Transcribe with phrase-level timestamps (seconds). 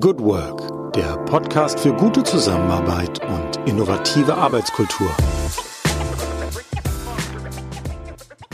[0.00, 5.10] Good Work, der Podcast für gute Zusammenarbeit und innovative Arbeitskultur.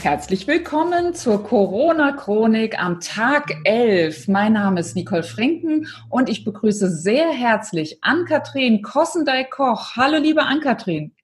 [0.03, 4.27] Herzlich willkommen zur Corona-Chronik am Tag 11.
[4.27, 9.95] Mein Name ist Nicole Frinken und ich begrüße sehr herzlich Ann-Kathrin Kossendey-Koch.
[9.95, 11.15] Hallo, liebe Ann-Kathrin.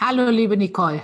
[0.00, 1.02] Hallo, liebe Nicole.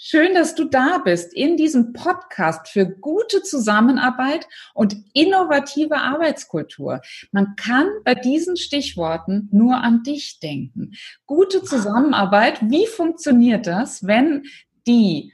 [0.00, 7.00] Schön, dass du da bist in diesem Podcast für gute Zusammenarbeit und innovative Arbeitskultur.
[7.32, 10.92] Man kann bei diesen Stichworten nur an dich denken.
[11.26, 14.44] Gute Zusammenarbeit, wie funktioniert das, wenn
[14.86, 15.32] die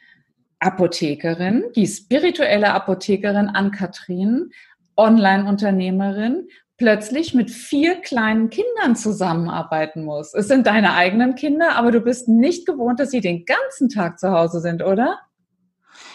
[0.60, 4.50] Apothekerin, die spirituelle Apothekerin an Kathrin,
[4.96, 10.34] Online-Unternehmerin, plötzlich mit vier kleinen Kindern zusammenarbeiten muss.
[10.34, 14.18] Es sind deine eigenen Kinder, aber du bist nicht gewohnt, dass sie den ganzen Tag
[14.18, 15.18] zu Hause sind, oder?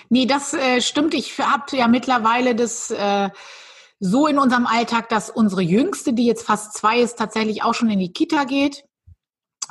[0.10, 1.14] Nee, das äh, stimmt.
[1.14, 3.30] Ich habe ja mittlerweile das äh,
[4.00, 7.90] so in unserem Alltag, dass unsere Jüngste, die jetzt fast zwei ist, tatsächlich auch schon
[7.90, 8.84] in die Kita geht.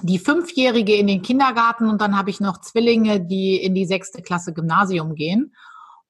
[0.03, 4.23] Die Fünfjährige in den Kindergarten und dann habe ich noch Zwillinge, die in die sechste
[4.23, 5.55] Klasse Gymnasium gehen.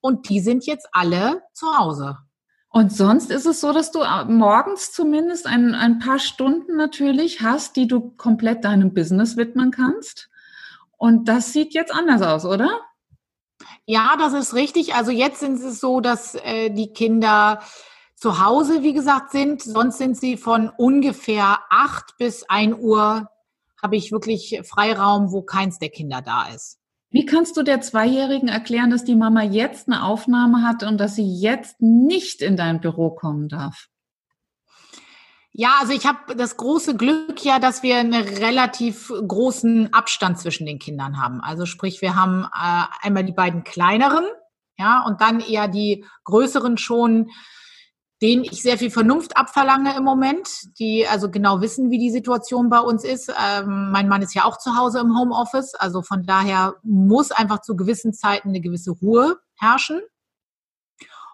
[0.01, 2.19] Und die sind jetzt alle zu Hause.
[2.71, 7.41] Und sonst ist es so, dass du äh, morgens zumindest ein, ein paar Stunden natürlich
[7.41, 10.29] hast, die du komplett deinem Business widmen kannst.
[10.97, 12.69] Und das sieht jetzt anders aus, oder?
[13.87, 14.95] Ja, das ist richtig.
[14.95, 17.63] Also jetzt sind es so, dass äh, die Kinder
[18.15, 19.63] zu Hause, wie gesagt, sind.
[19.63, 23.31] Sonst sind sie von ungefähr acht bis ein Uhr
[23.83, 26.79] habe ich wirklich Freiraum, wo keins der Kinder da ist.
[27.11, 31.15] Wie kannst du der Zweijährigen erklären, dass die Mama jetzt eine Aufnahme hat und dass
[31.15, 33.89] sie jetzt nicht in dein Büro kommen darf?
[35.53, 40.67] Ja, also ich habe das große Glück ja, dass wir einen relativ großen Abstand zwischen
[40.67, 41.41] den Kindern haben.
[41.41, 44.27] Also sprich, wir haben äh, einmal die beiden kleineren,
[44.77, 47.31] ja, und dann eher die größeren schon
[48.21, 52.69] denen ich sehr viel Vernunft abverlange im Moment, die also genau wissen, wie die Situation
[52.69, 53.29] bei uns ist.
[53.29, 57.61] Ähm, mein Mann ist ja auch zu Hause im Homeoffice, also von daher muss einfach
[57.61, 60.01] zu gewissen Zeiten eine gewisse Ruhe herrschen.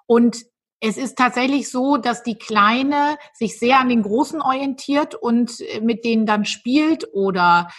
[0.07, 0.45] Und
[0.81, 6.05] es ist tatsächlich so, dass die Kleine sich sehr an den Großen orientiert und mit
[6.05, 7.71] denen dann spielt oder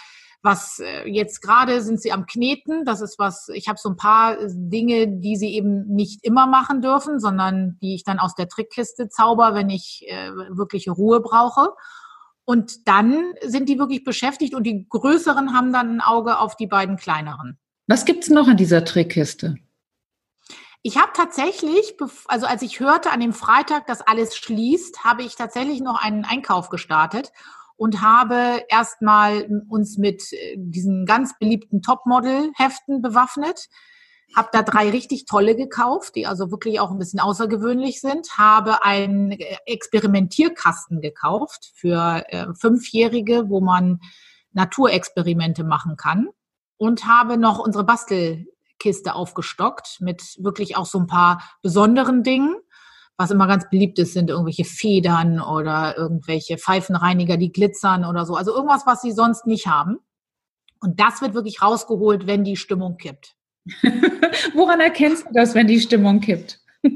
[0.45, 2.85] was äh, jetzt gerade sind sie am Kneten.
[2.85, 6.81] Das ist was, ich habe so ein paar Dinge, die sie eben nicht immer machen
[6.81, 11.71] dürfen, sondern die ich dann aus der Trickkiste zauber, wenn ich äh, wirkliche Ruhe brauche.
[12.45, 16.67] Und dann sind die wirklich beschäftigt und die Größeren haben dann ein Auge auf die
[16.67, 17.57] beiden Kleineren.
[17.87, 19.55] Was gibt's noch in dieser Trickkiste?
[20.83, 21.95] Ich habe tatsächlich,
[22.27, 26.23] also als ich hörte an dem Freitag, dass alles schließt, habe ich tatsächlich noch einen
[26.23, 27.31] Einkauf gestartet
[27.77, 33.67] und habe erstmal uns mit äh, diesen ganz beliebten Topmodel-Heften bewaffnet.
[34.35, 38.37] Habe da drei richtig tolle gekauft, die also wirklich auch ein bisschen außergewöhnlich sind.
[38.37, 43.99] Habe einen äh, Experimentierkasten gekauft für äh, Fünfjährige, wo man
[44.53, 46.29] Naturexperimente machen kann.
[46.77, 52.55] Und habe noch unsere Bastelkiste aufgestockt mit wirklich auch so ein paar besonderen Dingen.
[53.17, 58.35] Was immer ganz beliebt ist, sind irgendwelche Federn oder irgendwelche Pfeifenreiniger, die glitzern oder so.
[58.35, 59.99] Also irgendwas, was sie sonst nicht haben.
[60.81, 63.35] Und das wird wirklich rausgeholt, wenn die Stimmung kippt.
[64.53, 66.59] Woran erkennst du das, wenn die Stimmung kippt?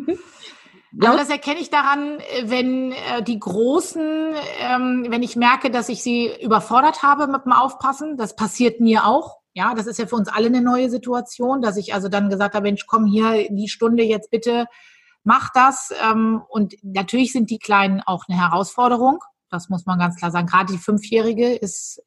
[1.01, 6.01] Also das erkenne ich daran, wenn äh, die Großen, ähm, wenn ich merke, dass ich
[6.01, 9.37] sie überfordert habe mit dem Aufpassen, das passiert mir auch.
[9.53, 12.55] Ja, das ist ja für uns alle eine neue Situation, dass ich also dann gesagt
[12.55, 14.65] habe, Mensch, komm hier die Stunde jetzt bitte
[15.23, 15.91] mach das.
[16.09, 19.19] Ähm, und natürlich sind die Kleinen auch eine Herausforderung.
[19.49, 20.47] Das muss man ganz klar sagen.
[20.47, 22.01] Gerade die Fünfjährige ist,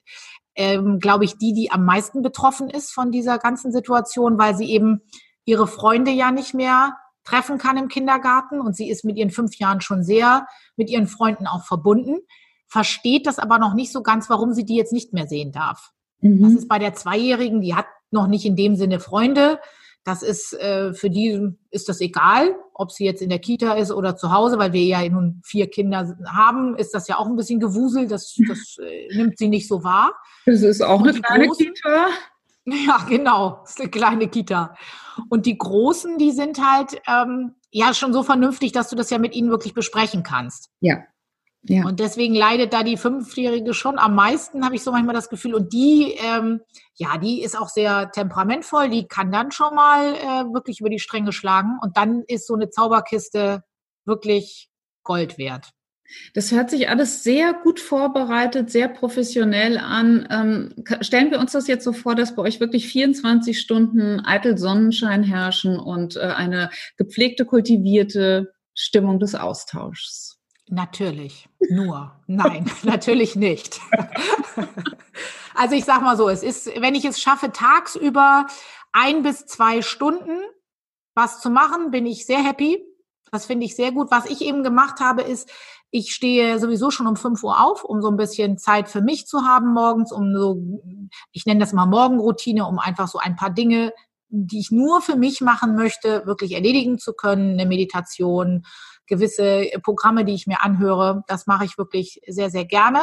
[0.55, 4.71] ähm, glaube ich, die, die am meisten betroffen ist von dieser ganzen Situation, weil sie
[4.71, 5.01] eben
[5.45, 9.57] ihre Freunde ja nicht mehr treffen kann im Kindergarten und sie ist mit ihren fünf
[9.57, 10.47] Jahren schon sehr
[10.77, 12.19] mit ihren Freunden auch verbunden,
[12.67, 15.93] versteht das aber noch nicht so ganz, warum sie die jetzt nicht mehr sehen darf.
[16.21, 16.43] Mhm.
[16.43, 19.61] Das ist bei der Zweijährigen, die hat noch nicht in dem Sinne Freunde,
[20.05, 23.93] das ist äh, für die ist das egal, ob sie jetzt in der Kita ist
[23.93, 27.37] oder zu Hause, weil wir ja nun vier Kinder haben, ist das ja auch ein
[27.37, 28.09] bisschen gewusel.
[28.09, 30.13] Das, das äh, nimmt sie nicht so wahr.
[30.47, 32.07] Das ist auch Und eine kleine Großen, Kita.
[32.65, 34.77] Ja, genau, das ist eine kleine Kita.
[35.29, 39.19] Und die Großen, die sind halt ähm, ja schon so vernünftig, dass du das ja
[39.19, 40.71] mit ihnen wirklich besprechen kannst.
[40.79, 40.99] Ja.
[41.65, 41.87] Ja.
[41.87, 45.55] Und deswegen leidet da die Fünfjährige schon am meisten, habe ich so manchmal das Gefühl.
[45.55, 46.61] Und die, ähm,
[46.95, 50.99] ja, die ist auch sehr temperamentvoll, die kann dann schon mal äh, wirklich über die
[50.99, 51.79] Stränge schlagen.
[51.81, 53.63] Und dann ist so eine Zauberkiste
[54.05, 54.71] wirklich
[55.05, 55.71] Gold wert.
[56.35, 60.27] Das hört sich alles sehr gut vorbereitet, sehr professionell an.
[60.31, 64.59] Ähm, stellen wir uns das jetzt so vor, dass bei euch wirklich 24 Stunden eitel
[64.59, 70.42] Sonnenschein herrschen und äh, eine gepflegte, kultivierte Stimmung des Austauschs.
[70.69, 71.49] Natürlich.
[71.71, 72.13] Nur.
[72.27, 73.81] Nein, natürlich nicht.
[75.55, 78.47] also ich sag mal so, es ist, wenn ich es schaffe, tagsüber
[78.93, 80.39] ein bis zwei Stunden
[81.15, 82.83] was zu machen, bin ich sehr happy.
[83.31, 84.11] Das finde ich sehr gut.
[84.11, 85.51] Was ich eben gemacht habe, ist,
[85.91, 89.27] ich stehe sowieso schon um 5 Uhr auf, um so ein bisschen Zeit für mich
[89.27, 90.59] zu haben morgens, um so,
[91.33, 93.93] ich nenne das mal Morgenroutine, um einfach so ein paar Dinge,
[94.29, 97.53] die ich nur für mich machen möchte, wirklich erledigen zu können.
[97.53, 98.65] Eine Meditation,
[99.13, 101.23] gewisse Programme, die ich mir anhöre.
[101.29, 103.01] Das mache ich wirklich sehr, sehr gerne.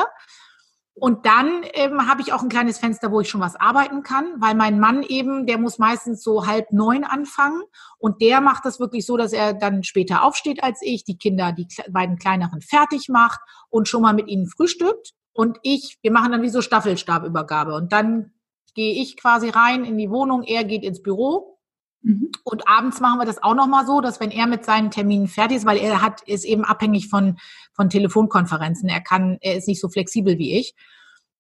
[0.96, 4.34] Und dann ähm, habe ich auch ein kleines Fenster, wo ich schon was arbeiten kann,
[4.40, 7.62] weil mein Mann eben, der muss meistens so halb neun anfangen
[8.00, 11.54] und der macht das wirklich so, dass er dann später aufsteht als ich, die Kinder,
[11.54, 13.40] die beiden kleineren fertig macht
[13.70, 15.14] und schon mal mit ihnen frühstückt.
[15.32, 17.76] Und ich, wir machen dann wie so Staffelstabübergabe.
[17.76, 18.34] Und dann
[18.74, 21.59] gehe ich quasi rein in die Wohnung, er geht ins Büro
[22.02, 22.32] Mhm.
[22.44, 25.58] Und abends machen wir das auch nochmal so, dass wenn er mit seinen Terminen fertig
[25.58, 27.38] ist, weil er hat, ist eben abhängig von,
[27.74, 28.90] von Telefonkonferenzen.
[28.90, 30.76] Er kann, er ist nicht so flexibel wie ich.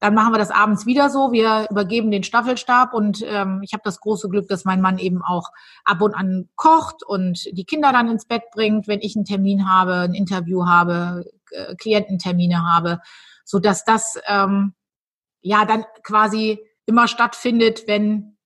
[0.02, 1.34] Dann machen wir das abends wieder so.
[1.34, 5.22] Wir übergeben den Staffelstab und ähm, ich habe das große Glück, dass mein Mann eben
[5.22, 5.50] auch
[5.84, 9.70] ab und an kocht und die Kinder dann ins Bett bringt, wenn ich einen Termin
[9.70, 13.02] habe, ein Interview habe, äh, Kliententermine habe,
[13.44, 14.74] so dass das ähm,
[15.42, 18.38] ja dann quasi immer stattfindet, wenn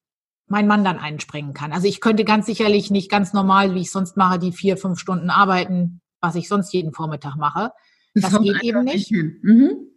[0.53, 1.73] mein Mann dann einspringen kann.
[1.73, 5.00] Also ich könnte ganz sicherlich nicht ganz normal, wie ich sonst mache, die vier, fünf
[5.00, 7.71] Stunden arbeiten, was ich sonst jeden Vormittag mache.
[8.13, 9.11] Das, das geht eben nicht.
[9.11, 9.88] Mhm.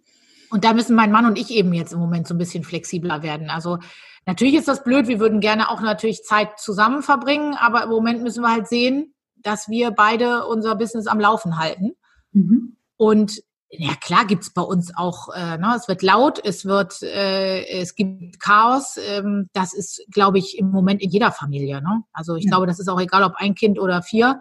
[0.48, 3.22] Und da müssen mein Mann und ich eben jetzt im Moment so ein bisschen flexibler
[3.22, 3.50] werden.
[3.50, 3.78] Also
[4.24, 8.22] natürlich ist das blöd, wir würden gerne auch natürlich Zeit zusammen verbringen, aber im Moment
[8.22, 11.92] müssen wir halt sehen, dass wir beide unser Business am Laufen halten.
[12.32, 12.78] Mhm.
[12.96, 17.64] Und ja klar gibt's bei uns auch, äh, ne, es wird laut, es wird, äh,
[17.80, 18.96] es gibt Chaos.
[18.96, 21.82] Ähm, das ist, glaube ich, im Moment in jeder Familie.
[21.82, 22.02] Ne?
[22.12, 22.50] Also ich ja.
[22.50, 24.40] glaube, das ist auch egal, ob ein Kind oder vier.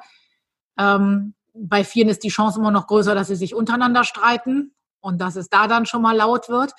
[0.77, 5.19] Ähm, bei vieren ist die Chance immer noch größer, dass sie sich untereinander streiten und
[5.19, 6.74] dass es da dann schon mal laut wird.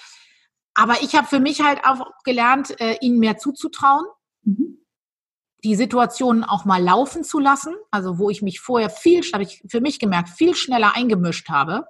[0.75, 4.05] Aber ich habe für mich halt auch gelernt, äh, ihnen mehr zuzutrauen.
[4.43, 4.79] Mhm.
[5.65, 9.63] Die Situationen auch mal laufen zu lassen, also wo ich mich vorher viel, habe ich
[9.67, 11.87] für mich gemerkt, viel schneller eingemischt habe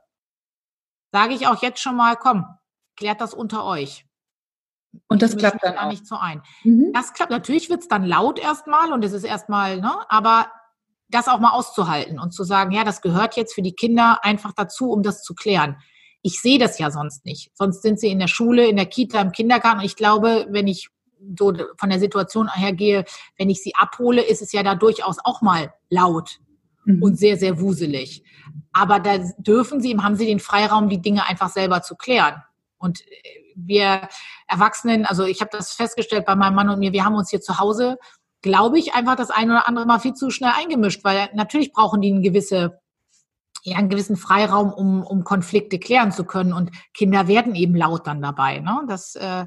[1.17, 2.45] sage ich auch jetzt schon mal, komm,
[2.95, 4.05] klärt das unter euch.
[5.09, 5.89] Und das klappt dann auch.
[5.89, 6.43] nicht so ein.
[6.63, 6.93] Mhm.
[6.93, 7.31] Das klappt.
[7.31, 10.53] Natürlich wird es dann laut erstmal und es ist erstmal, ne, aber
[11.09, 14.53] das auch mal auszuhalten und zu sagen, ja, das gehört jetzt für die Kinder einfach
[14.53, 15.77] dazu, um das zu klären.
[16.21, 17.51] Ich sehe das ja sonst nicht.
[17.55, 19.79] Sonst sind sie in der Schule, in der Kita, im Kindergarten.
[19.79, 20.91] Und ich glaube, wenn ich
[21.39, 23.07] so von der Situation her gehe,
[23.39, 26.41] wenn ich sie abhole, ist es ja da durchaus auch mal laut
[26.87, 27.03] mhm.
[27.03, 28.25] und sehr, sehr wuselig.
[28.73, 32.43] Aber da dürfen sie, haben sie den Freiraum, die Dinge einfach selber zu klären.
[32.79, 33.05] Und äh,
[33.55, 34.09] wir
[34.49, 37.41] Erwachsenen, also ich habe das festgestellt bei meinem Mann und mir, wir haben uns hier
[37.41, 37.99] zu Hause,
[38.43, 42.01] glaube ich, einfach das eine oder andere mal viel zu schnell eingemischt, weil natürlich brauchen
[42.01, 42.81] die eine gewisse
[43.63, 46.53] ja, einen gewissen Freiraum, um, um Konflikte klären zu können.
[46.53, 48.61] Und Kinder werden eben laut dann dabei.
[48.61, 48.83] Ne?
[48.87, 49.47] Das äh,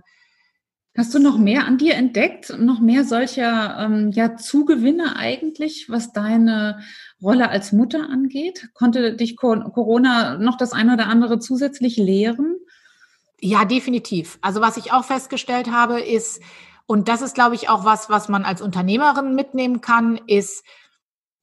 [0.97, 2.53] Hast du noch mehr an dir entdeckt?
[2.59, 6.79] Noch mehr solcher ähm, ja, Zugewinne eigentlich, was deine
[7.21, 8.69] Rolle als Mutter angeht?
[8.73, 12.57] Konnte dich Corona noch das eine oder andere zusätzlich lehren?
[13.41, 14.37] Ja, definitiv.
[14.41, 16.41] Also was ich auch festgestellt habe, ist,
[16.85, 20.65] und das ist, glaube ich, auch was, was man als Unternehmerin mitnehmen kann, ist,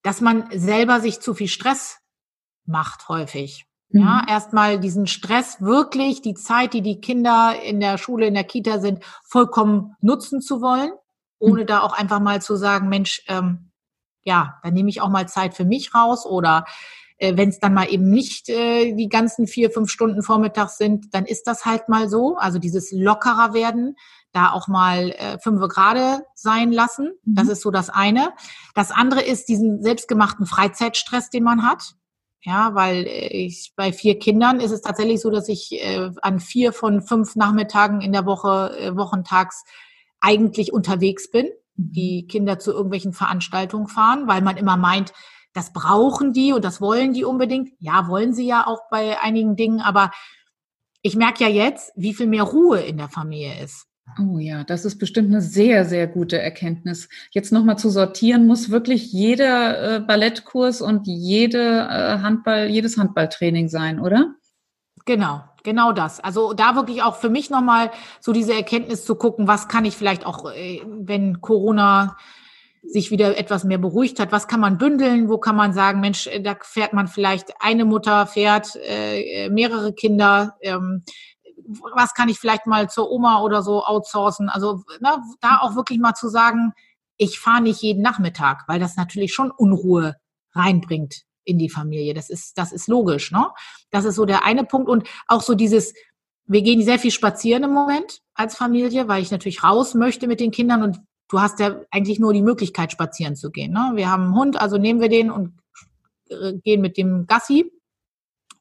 [0.03, 1.99] dass man selber sich zu viel Stress
[2.65, 3.67] macht häufig.
[3.91, 4.29] Ja, mhm.
[4.29, 8.81] erstmal diesen Stress wirklich, die Zeit, die die Kinder in der Schule, in der Kita
[8.81, 10.91] sind, vollkommen nutzen zu wollen,
[11.39, 11.67] ohne mhm.
[11.67, 13.71] da auch einfach mal zu sagen, Mensch, ähm,
[14.27, 16.65] ja, dann nehme ich auch mal Zeit für mich raus oder
[17.19, 21.15] äh, wenn es dann mal eben nicht äh, die ganzen vier, fünf Stunden vormittags sind,
[21.15, 22.37] dann ist das halt mal so.
[22.37, 23.97] Also dieses lockerer werden,
[24.33, 27.13] da auch mal äh, fünf gerade sein lassen.
[27.25, 27.35] Mhm.
[27.37, 28.33] Das ist so das eine.
[28.75, 31.95] Das andere ist diesen selbstgemachten Freizeitstress, den man hat.
[32.43, 36.39] Ja, weil äh, ich bei vier Kindern ist es tatsächlich so, dass ich äh, an
[36.41, 39.65] vier von fünf Nachmittagen in der Woche, äh, wochentags
[40.21, 41.49] eigentlich unterwegs bin.
[41.77, 45.13] Die Kinder zu irgendwelchen Veranstaltungen fahren, weil man immer meint,
[45.53, 47.71] das brauchen die und das wollen die unbedingt.
[47.79, 50.11] Ja, wollen sie ja auch bei einigen Dingen, aber
[51.03, 53.87] ich merke ja jetzt, wie viel mehr Ruhe in der Familie ist.
[54.21, 57.09] Oh ja, das ist bestimmt eine sehr, sehr gute Erkenntnis.
[57.33, 63.69] Jetzt nochmal zu sortieren, muss wirklich jeder äh, Ballettkurs und jede äh, Handball, jedes Handballtraining
[63.69, 64.35] sein, oder?
[65.07, 66.21] Genau, genau das.
[66.21, 69.97] Also da wirklich auch für mich nochmal so diese Erkenntnis zu gucken, was kann ich
[69.97, 72.17] vielleicht auch, äh, wenn Corona
[72.83, 76.29] sich wieder etwas mehr beruhigt hat, was kann man bündeln, wo kann man sagen, Mensch,
[76.29, 81.03] äh, da fährt man vielleicht eine Mutter, fährt äh, mehrere Kinder, ähm,
[81.95, 84.49] was kann ich vielleicht mal zur Oma oder so outsourcen?
[84.49, 86.73] Also ne, da auch wirklich mal zu sagen,
[87.17, 90.15] ich fahre nicht jeden Nachmittag, weil das natürlich schon Unruhe
[90.53, 92.13] reinbringt in die Familie.
[92.13, 93.49] Das ist, das ist logisch, ne?
[93.91, 95.95] Das ist so der eine Punkt und auch so dieses,
[96.47, 100.41] wir gehen sehr viel spazieren im Moment als Familie, weil ich natürlich raus möchte mit
[100.41, 103.73] den Kindern und du hast ja eigentlich nur die Möglichkeit, spazieren zu gehen.
[103.73, 103.93] Ne?
[103.95, 105.59] Wir haben einen Hund, also nehmen wir den und
[106.29, 107.73] äh, gehen mit dem Gassi.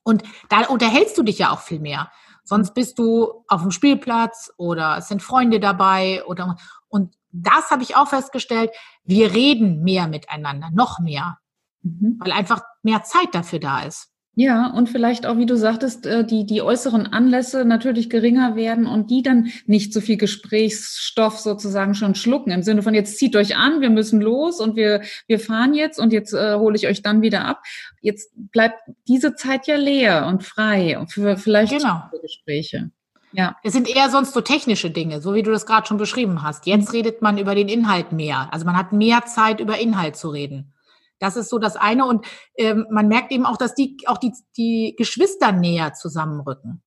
[0.04, 2.12] Und da unterhältst du dich ja auch viel mehr.
[2.44, 7.84] Sonst bist du auf dem Spielplatz oder es sind Freunde dabei oder und das habe
[7.84, 8.72] ich auch festgestellt.
[9.04, 11.40] Wir reden mehr miteinander, noch mehr,
[11.86, 12.18] mhm.
[12.20, 14.10] weil einfach mehr Zeit dafür da ist.
[14.38, 18.86] Ja, und vielleicht auch, wie du sagtest, äh, die, die äußeren Anlässe natürlich geringer werden
[18.86, 22.52] und die dann nicht so viel Gesprächsstoff sozusagen schon schlucken.
[22.52, 26.02] Im Sinne von, jetzt zieht euch an, wir müssen los und wir, wir fahren jetzt
[26.02, 27.64] und jetzt äh, hole ich euch dann wieder ab.
[28.02, 32.02] Jetzt bleibt diese Zeit ja leer und frei für vielleicht genau.
[32.22, 32.92] Gespräche.
[33.32, 33.56] Ja.
[33.64, 36.66] Es sind eher sonst so technische Dinge, so wie du das gerade schon beschrieben hast.
[36.66, 38.50] Jetzt redet man über den Inhalt mehr.
[38.52, 40.74] Also man hat mehr Zeit, über Inhalt zu reden.
[41.20, 42.06] Das ist so das eine.
[42.06, 42.26] Und
[42.58, 46.84] ähm, man merkt eben auch, dass die auch die, die Geschwister näher zusammenrücken.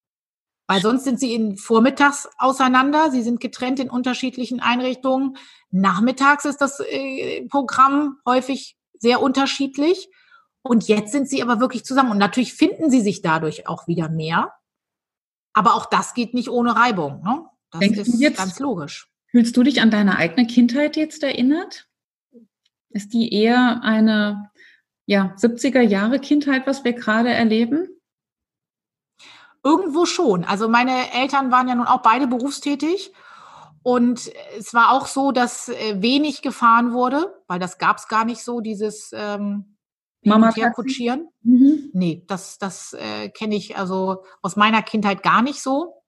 [0.67, 3.11] Weil sonst sind sie in vormittags auseinander.
[3.11, 5.39] Sie sind getrennt in unterschiedlichen Einrichtungen.
[5.71, 10.11] Nachmittags ist das äh, Programm häufig sehr unterschiedlich.
[10.63, 12.11] Und jetzt sind sie aber wirklich zusammen.
[12.11, 14.53] Und natürlich finden sie sich dadurch auch wieder mehr.
[15.55, 17.23] Aber auch das geht nicht ohne Reibung.
[17.23, 17.47] Ne?
[17.71, 19.11] Das Denkst ist jetzt, ganz logisch.
[19.31, 21.89] Fühlst du dich an deine eigene Kindheit jetzt erinnert?
[22.91, 24.51] Ist die eher eine
[25.07, 27.89] ja, 70er Jahre Kindheit, was wir gerade erleben?
[29.65, 30.45] Irgendwo schon.
[30.45, 33.13] Also meine Eltern waren ja nun auch beide berufstätig.
[33.83, 38.25] Und es war auch so, dass äh, wenig gefahren wurde, weil das gab es gar
[38.25, 39.77] nicht so, dieses ähm,
[40.23, 41.29] Mama kutschieren.
[41.43, 41.91] Mhm.
[41.93, 46.03] Nee, das, das äh, kenne ich also aus meiner Kindheit gar nicht so.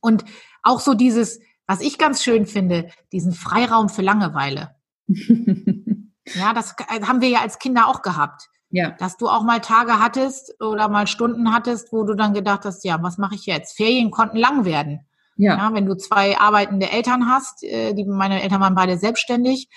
[0.00, 0.24] Und
[0.62, 4.74] auch so dieses, was ich ganz schön finde, diesen Freiraum für Langeweile.
[6.34, 8.48] Ja, das äh, haben wir ja als Kinder auch gehabt.
[8.70, 8.90] Ja.
[8.98, 12.84] Dass du auch mal Tage hattest oder mal Stunden hattest, wo du dann gedacht hast,
[12.84, 13.76] ja, was mache ich jetzt?
[13.76, 15.06] Ferien konnten lang werden.
[15.36, 15.56] Ja.
[15.56, 15.72] ja.
[15.72, 19.68] Wenn du zwei arbeitende Eltern hast, äh, die meine Eltern waren beide selbstständig,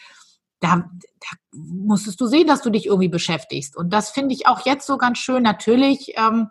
[0.60, 3.78] da, da musstest du sehen, dass du dich irgendwie beschäftigst.
[3.78, 5.44] Und das finde ich auch jetzt so ganz schön.
[5.44, 6.50] Natürlich ähm,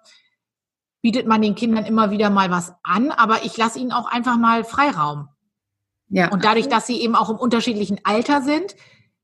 [1.03, 4.37] bietet man den Kindern immer wieder mal was an, aber ich lasse ihnen auch einfach
[4.37, 5.29] mal Freiraum.
[6.09, 6.31] Ja.
[6.31, 8.75] Und dadurch, dass sie eben auch im unterschiedlichen Alter sind,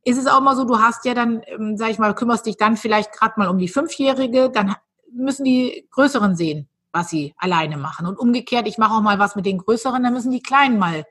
[0.05, 2.57] ist es auch mal so, du hast ja dann, ähm, sag ich mal, kümmerst dich
[2.57, 4.77] dann vielleicht gerade mal um die Fünfjährige, dann
[5.13, 8.07] müssen die Größeren sehen, was sie alleine machen.
[8.07, 11.05] Und umgekehrt, ich mache auch mal was mit den Größeren, dann müssen die Kleinen mal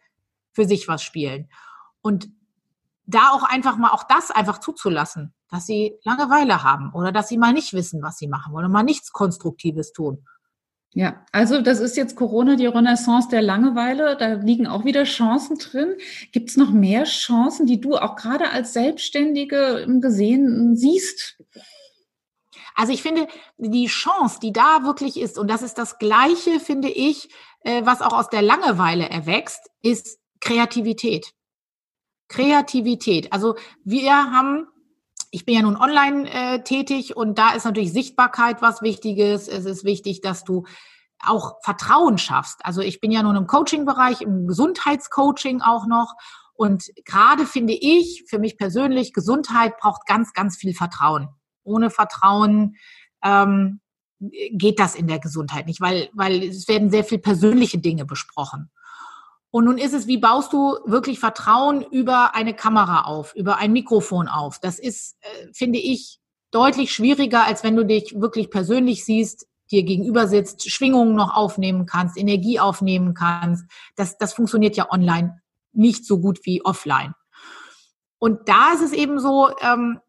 [0.51, 1.49] für sich was spielen.
[2.01, 2.29] Und
[3.05, 7.37] da auch einfach mal auch das einfach zuzulassen, dass sie Langeweile haben oder dass sie
[7.37, 10.25] mal nicht wissen, was sie machen wollen und mal nichts Konstruktives tun.
[10.95, 14.15] Ja, also das ist jetzt Corona, die Renaissance der Langeweile.
[14.15, 15.95] Da liegen auch wieder Chancen drin.
[16.31, 21.41] Gibt es noch mehr Chancen, die du auch gerade als Selbstständige gesehen siehst?
[22.75, 26.89] Also ich finde, die Chance, die da wirklich ist, und das ist das Gleiche, finde
[26.89, 27.29] ich,
[27.61, 31.33] äh, was auch aus der Langeweile erwächst, ist Kreativität.
[32.27, 33.31] Kreativität.
[33.31, 34.67] Also wir haben
[35.33, 39.47] ich bin ja nun online äh, tätig und da ist natürlich Sichtbarkeit was Wichtiges.
[39.47, 40.65] Es ist wichtig, dass du
[41.25, 42.63] auch Vertrauen schaffst.
[42.63, 46.13] Also ich bin ja nun im Coaching-Bereich, im Gesundheitscoaching auch noch.
[46.53, 51.29] Und gerade finde ich, für mich persönlich, Gesundheit braucht ganz, ganz viel Vertrauen.
[51.63, 52.75] Ohne Vertrauen
[53.23, 53.81] ähm,
[54.19, 58.69] geht das in der Gesundheit nicht, weil, weil es werden sehr viel persönliche Dinge besprochen.
[59.53, 63.71] Und nun ist es, wie baust du wirklich Vertrauen über eine Kamera auf, über ein
[63.71, 64.57] Mikrofon auf?
[64.57, 66.19] Das ist, äh, finde ich,
[66.49, 71.85] deutlich schwieriger, als wenn du dich wirklich persönlich siehst, dir gegenüber sitzt, Schwingungen noch aufnehmen
[71.85, 73.65] kannst, Energie aufnehmen kannst.
[73.95, 75.39] Das, das funktioniert ja online
[75.71, 77.13] nicht so gut wie offline.
[78.17, 79.99] Und da ist es eben so, ähm,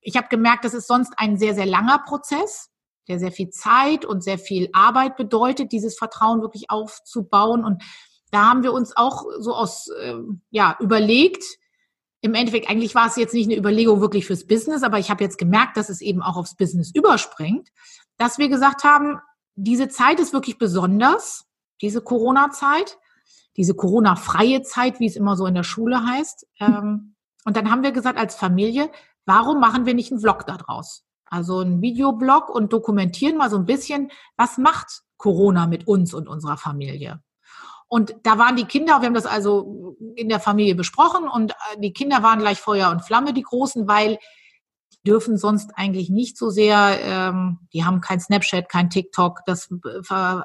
[0.00, 2.70] ich habe gemerkt, das ist sonst ein sehr, sehr langer Prozess,
[3.08, 7.62] der sehr viel Zeit und sehr viel Arbeit bedeutet, dieses Vertrauen wirklich aufzubauen.
[7.62, 7.82] Und
[8.30, 10.14] da haben wir uns auch so aus, äh,
[10.50, 11.44] ja, überlegt,
[12.22, 15.22] im Endeffekt, eigentlich war es jetzt nicht eine Überlegung wirklich fürs Business, aber ich habe
[15.22, 17.68] jetzt gemerkt, dass es eben auch aufs Business überspringt,
[18.16, 19.20] dass wir gesagt haben,
[19.54, 21.46] diese Zeit ist wirklich besonders,
[21.80, 22.98] diese Corona-Zeit,
[23.56, 26.46] diese Corona-freie Zeit, wie es immer so in der Schule heißt.
[26.60, 27.14] Ähm,
[27.44, 28.90] und dann haben wir gesagt als Familie,
[29.24, 31.04] warum machen wir nicht einen Vlog daraus?
[31.24, 36.28] Also einen Videoblog und dokumentieren mal so ein bisschen, was macht Corona mit uns und
[36.28, 37.22] unserer Familie?
[37.88, 41.80] Und da waren die Kinder, wir haben das also in der Familie besprochen und äh,
[41.80, 44.18] die Kinder waren gleich Feuer und Flamme, die Großen, weil
[44.92, 49.68] die dürfen sonst eigentlich nicht so sehr, ähm, die haben kein Snapchat, kein TikTok, das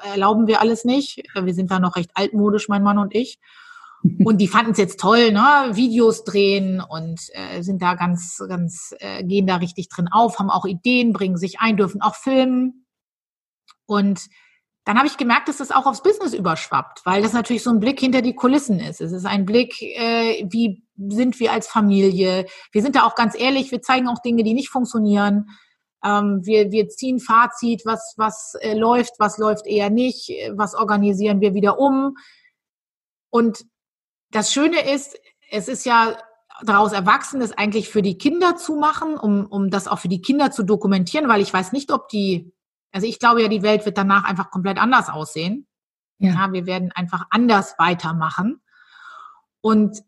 [0.04, 1.22] erlauben wir alles nicht.
[1.34, 3.38] Wir sind da noch recht altmodisch, mein Mann und ich.
[4.24, 5.70] Und die fanden es jetzt toll, ne?
[5.74, 10.50] Videos drehen und äh, sind da ganz, ganz, äh, gehen da richtig drin auf, haben
[10.50, 12.84] auch Ideen, bringen sich ein, dürfen auch filmen.
[13.86, 14.28] Und
[14.84, 17.78] dann habe ich gemerkt, dass das auch aufs Business überschwappt, weil das natürlich so ein
[17.78, 19.00] Blick hinter die Kulissen ist.
[19.00, 22.46] Es ist ein Blick, äh, wie sind wir als Familie.
[22.72, 25.50] Wir sind da auch ganz ehrlich, wir zeigen auch Dinge, die nicht funktionieren.
[26.04, 31.40] Ähm, wir, wir ziehen Fazit, was, was äh, läuft, was läuft eher nicht, was organisieren
[31.40, 32.16] wir wieder um.
[33.30, 33.64] Und
[34.32, 35.16] das Schöne ist,
[35.50, 36.16] es ist ja
[36.64, 40.22] daraus erwachsen, das eigentlich für die Kinder zu machen, um, um das auch für die
[40.22, 42.52] Kinder zu dokumentieren, weil ich weiß nicht, ob die
[42.92, 45.66] also ich glaube ja, die Welt wird danach einfach komplett anders aussehen.
[46.18, 48.60] Ja, ja wir werden einfach anders weitermachen.
[49.60, 50.02] Und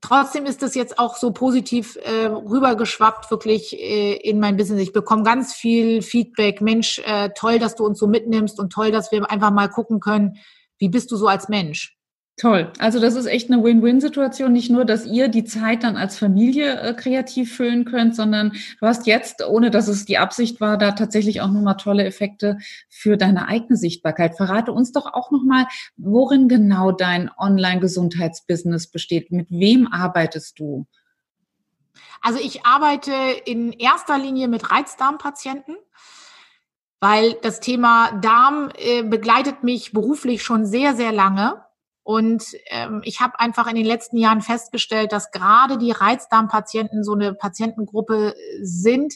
[0.00, 4.82] trotzdem ist es jetzt auch so positiv äh, rübergeschwappt, wirklich äh, in mein Business.
[4.82, 6.60] Ich bekomme ganz viel Feedback.
[6.60, 10.00] Mensch, äh, toll, dass du uns so mitnimmst und toll, dass wir einfach mal gucken
[10.00, 10.38] können,
[10.78, 11.97] wie bist du so als Mensch?
[12.38, 12.72] Toll.
[12.78, 14.52] Also das ist echt eine Win-Win-Situation.
[14.52, 18.86] Nicht nur, dass ihr die Zeit dann als Familie äh, kreativ füllen könnt, sondern du
[18.86, 23.16] hast jetzt, ohne dass es die Absicht war, da tatsächlich auch nochmal tolle Effekte für
[23.16, 24.36] deine eigene Sichtbarkeit.
[24.36, 25.66] Verrate uns doch auch nochmal,
[25.96, 29.32] worin genau dein Online-Gesundheitsbusiness besteht.
[29.32, 30.86] Mit wem arbeitest du?
[32.22, 33.12] Also ich arbeite
[33.46, 35.74] in erster Linie mit Reizdarmpatienten
[37.00, 41.62] weil das Thema Darm äh, begleitet mich beruflich schon sehr, sehr lange.
[42.08, 47.12] Und ähm, ich habe einfach in den letzten Jahren festgestellt, dass gerade die Reizdarmpatienten so
[47.12, 49.12] eine Patientengruppe sind,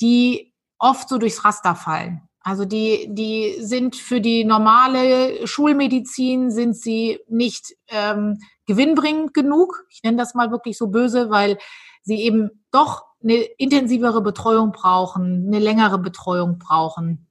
[0.00, 2.22] die oft so durchs Raster fallen.
[2.40, 9.84] Also die, die sind für die normale Schulmedizin sind sie nicht ähm, gewinnbringend genug.
[9.90, 11.58] Ich nenne das mal wirklich so böse, weil
[12.00, 17.26] sie eben doch eine intensivere Betreuung brauchen, eine längere Betreuung brauchen,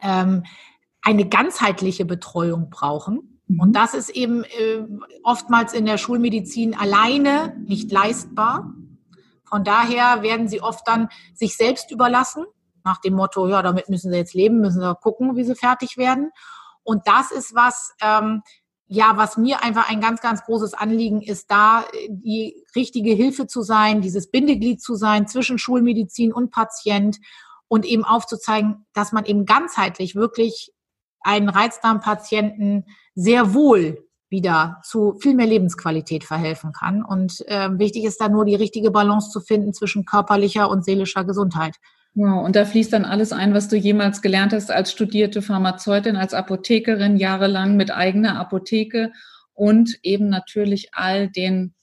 [0.00, 0.44] ähm,
[1.02, 3.37] eine ganzheitliche Betreuung brauchen.
[3.48, 3.72] Und mhm.
[3.72, 4.84] das ist eben äh,
[5.22, 8.74] oftmals in der Schulmedizin alleine nicht leistbar.
[9.48, 12.44] Von daher werden sie oft dann sich selbst überlassen,
[12.84, 15.96] nach dem Motto, ja, damit müssen sie jetzt leben, müssen sie gucken, wie sie fertig
[15.96, 16.30] werden.
[16.82, 18.42] Und das ist was, ähm,
[18.86, 23.46] ja, was mir einfach ein ganz, ganz großes Anliegen ist, da äh, die richtige Hilfe
[23.46, 27.18] zu sein, dieses Bindeglied zu sein zwischen Schulmedizin und Patient
[27.68, 30.72] und eben aufzuzeigen, dass man eben ganzheitlich wirklich
[31.20, 37.02] einen Reizdarmpatienten sehr wohl wieder zu viel mehr Lebensqualität verhelfen kann.
[37.02, 41.24] Und äh, wichtig ist da nur die richtige Balance zu finden zwischen körperlicher und seelischer
[41.24, 41.76] Gesundheit.
[42.14, 46.16] Wow, und da fließt dann alles ein, was du jemals gelernt hast als studierte Pharmazeutin,
[46.16, 49.12] als Apothekerin, jahrelang mit eigener Apotheke
[49.54, 51.74] und eben natürlich all den,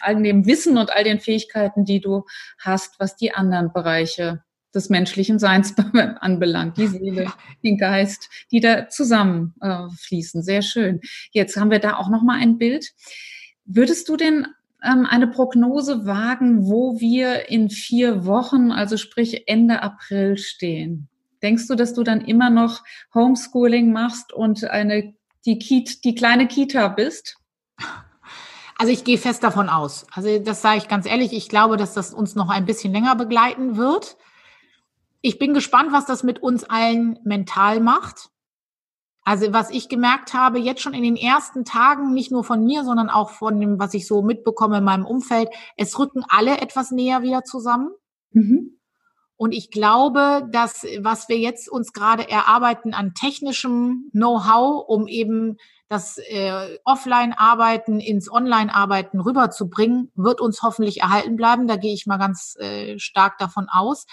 [0.00, 2.24] all dem Wissen und all den Fähigkeiten, die du
[2.58, 4.42] hast, was die anderen Bereiche
[4.74, 5.74] des menschlichen Seins
[6.20, 7.32] anbelangt, die Seele,
[7.62, 10.40] den Geist, die da zusammenfließen.
[10.40, 11.00] Äh, Sehr schön.
[11.30, 12.92] Jetzt haben wir da auch noch mal ein Bild.
[13.64, 14.46] Würdest du denn
[14.82, 21.08] ähm, eine Prognose wagen, wo wir in vier Wochen, also sprich Ende April stehen?
[21.42, 22.82] Denkst du, dass du dann immer noch
[23.14, 27.36] Homeschooling machst und eine die, Kita, die kleine Kita bist?
[28.76, 30.06] Also ich gehe fest davon aus.
[30.10, 31.32] Also das sage ich ganz ehrlich.
[31.32, 34.16] Ich glaube, dass das uns noch ein bisschen länger begleiten wird
[35.24, 38.28] ich bin gespannt, was das mit uns allen mental macht.
[39.22, 42.84] Also was ich gemerkt habe, jetzt schon in den ersten Tagen, nicht nur von mir,
[42.84, 46.90] sondern auch von dem, was ich so mitbekomme in meinem Umfeld, es rücken alle etwas
[46.90, 47.88] näher wieder zusammen.
[48.32, 48.78] Mhm.
[49.36, 55.56] Und ich glaube, dass was wir jetzt uns gerade erarbeiten an technischem Know-how, um eben
[55.88, 61.66] das äh, Offline-Arbeiten ins Online-Arbeiten rüberzubringen, wird uns hoffentlich erhalten bleiben.
[61.66, 64.04] Da gehe ich mal ganz äh, stark davon aus.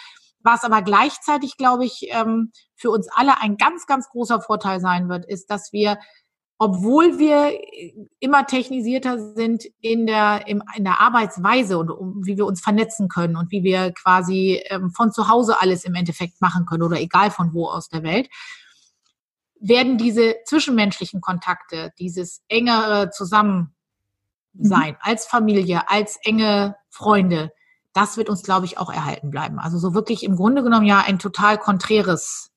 [0.44, 5.10] Was aber gleichzeitig, glaube ich, ähm, für uns alle ein ganz, ganz großer Vorteil sein
[5.10, 5.98] wird, ist, dass wir,
[6.58, 7.60] obwohl wir
[8.20, 13.52] immer technisierter sind in der, in der Arbeitsweise und wie wir uns vernetzen können und
[13.52, 17.54] wie wir quasi ähm, von zu Hause alles im Endeffekt machen können oder egal von
[17.54, 18.30] wo aus der Welt,
[19.62, 23.72] werden diese zwischenmenschlichen Kontakte, dieses engere Zusammensein
[24.54, 24.98] mhm.
[25.00, 27.52] als Familie, als enge Freunde,
[27.94, 29.60] das wird uns, glaube ich, auch erhalten bleiben.
[29.60, 32.52] Also so wirklich im Grunde genommen ja ein total konträres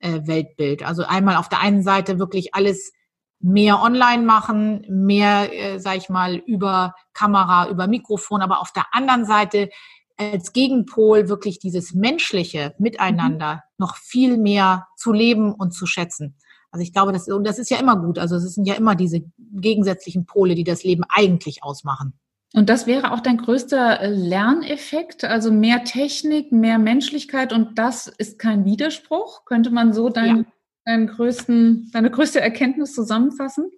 [0.00, 0.82] äh, Weltbild.
[0.82, 2.92] Also einmal auf der einen Seite wirklich alles
[3.40, 8.86] mehr online machen, mehr, äh, sag ich mal, über Kamera, über Mikrofon, aber auf der
[8.92, 9.70] anderen Seite
[10.16, 13.60] als Gegenpol wirklich dieses menschliche Miteinander mhm.
[13.78, 16.36] noch viel mehr zu leben und zu schätzen.
[16.70, 18.18] Also ich glaube, das, und das ist ja immer gut.
[18.18, 22.18] Also es sind ja immer diese gegensätzlichen Pole, die das Leben eigentlich ausmachen.
[22.54, 28.08] Und das wäre auch dein größter äh, Lerneffekt, also mehr Technik, mehr Menschlichkeit und das
[28.08, 29.44] ist kein Widerspruch.
[29.44, 30.44] Könnte man so dein, ja.
[30.86, 33.70] deinen größten, deine größte Erkenntnis zusammenfassen?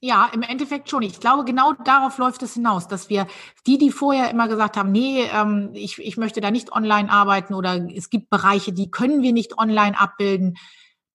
[0.00, 1.02] Ja, im Endeffekt schon.
[1.02, 3.26] Ich glaube, genau darauf läuft es hinaus, dass wir
[3.66, 7.54] die, die vorher immer gesagt haben, nee, ähm, ich, ich möchte da nicht online arbeiten
[7.54, 10.58] oder es gibt Bereiche, die können wir nicht online abbilden.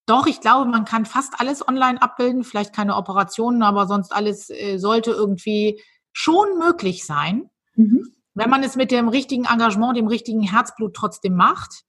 [0.07, 4.49] Doch, ich glaube, man kann fast alles online abbilden, vielleicht keine Operationen, aber sonst alles
[4.49, 5.79] äh, sollte irgendwie
[6.19, 8.13] schon möglich sein, mhm.
[8.33, 11.83] wenn man es mit dem richtigen Engagement, dem richtigen Herzblut trotzdem macht.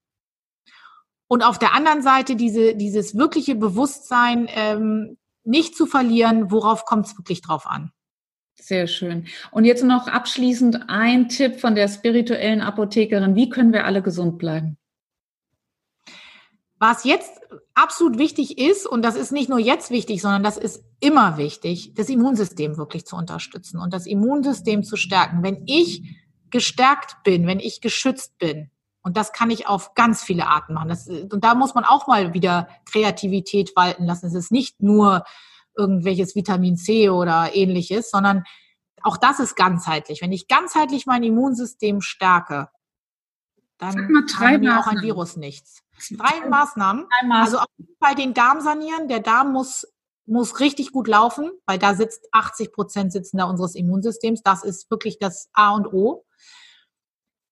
[1.26, 7.06] Und auf der anderen Seite diese, dieses wirkliche Bewusstsein, ähm, nicht zu verlieren, worauf kommt
[7.06, 7.90] es wirklich drauf an.
[8.54, 9.26] Sehr schön.
[9.50, 13.34] Und jetzt noch abschließend ein Tipp von der spirituellen Apothekerin.
[13.34, 14.76] Wie können wir alle gesund bleiben?
[16.80, 17.30] Was jetzt
[17.74, 21.92] absolut wichtig ist, und das ist nicht nur jetzt wichtig, sondern das ist immer wichtig,
[21.94, 25.42] das Immunsystem wirklich zu unterstützen und das Immunsystem zu stärken.
[25.42, 26.02] Wenn ich
[26.48, 28.70] gestärkt bin, wenn ich geschützt bin,
[29.02, 30.88] und das kann ich auf ganz viele Arten machen.
[30.88, 34.26] Das, und da muss man auch mal wieder Kreativität walten lassen.
[34.26, 35.24] Es ist nicht nur
[35.76, 38.44] irgendwelches Vitamin C oder ähnliches, sondern
[39.02, 40.20] auch das ist ganzheitlich.
[40.20, 42.68] Wenn ich ganzheitlich mein Immunsystem stärke,
[43.78, 45.82] dann kann mir auch ein Virus nichts.
[46.10, 47.06] Drei Maßnahmen.
[47.30, 49.08] Also auf jeden Fall den Darm sanieren.
[49.08, 49.86] Der Darm muss,
[50.26, 54.42] muss richtig gut laufen, weil da sitzt 80 Prozent sitzen da unseres Immunsystems.
[54.42, 56.24] Das ist wirklich das A und O.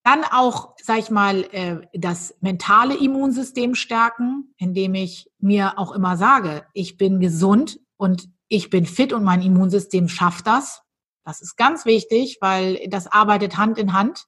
[0.05, 6.17] Dann auch, sag ich mal, äh, das mentale Immunsystem stärken, indem ich mir auch immer
[6.17, 10.83] sage, ich bin gesund und ich bin fit und mein Immunsystem schafft das.
[11.25, 14.25] Das ist ganz wichtig, weil das arbeitet Hand in Hand.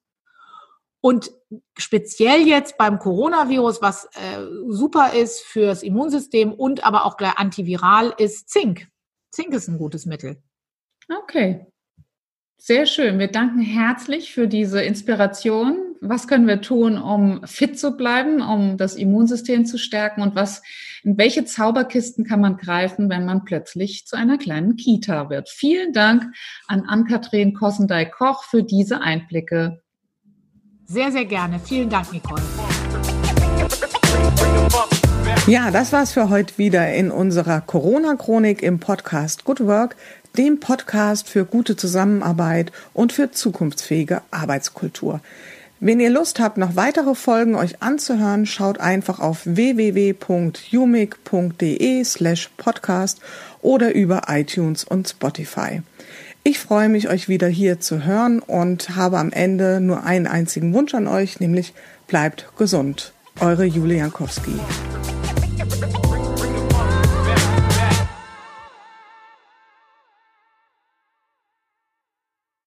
[1.01, 1.31] Und
[1.79, 8.15] speziell jetzt beim Coronavirus, was äh, super ist fürs Immunsystem und aber auch gleich antiviral,
[8.19, 8.89] ist Zink.
[9.31, 10.43] Zink ist ein gutes Mittel.
[11.09, 11.67] Okay,
[12.63, 13.19] sehr schön.
[13.19, 15.97] Wir danken herzlich für diese Inspiration.
[16.03, 20.63] Was können wir tun, um fit zu bleiben, um das Immunsystem zu stärken und was,
[21.03, 25.49] in welche Zauberkisten kann man greifen, wenn man plötzlich zu einer kleinen Kita wird?
[25.49, 26.25] Vielen Dank
[26.67, 29.81] an Ann-Kathrin Kossendey-Koch für diese Einblicke.
[30.93, 31.61] Sehr, sehr gerne.
[31.65, 32.43] Vielen Dank, Nicole.
[35.47, 39.95] Ja, das war's für heute wieder in unserer Corona-Chronik im Podcast Good Work
[40.37, 45.21] dem Podcast für gute Zusammenarbeit und für zukunftsfähige Arbeitskultur.
[45.81, 50.15] Wenn ihr Lust habt, noch weitere Folgen euch anzuhören, schaut einfach auf www.umic.de
[52.05, 53.21] slash podcast
[53.63, 55.83] oder über iTunes und Spotify.
[56.43, 60.73] Ich freue mich, euch wieder hier zu hören und habe am Ende nur einen einzigen
[60.73, 61.75] Wunsch an euch, nämlich
[62.07, 63.13] bleibt gesund.
[63.41, 64.59] Eure Julia Jankowski.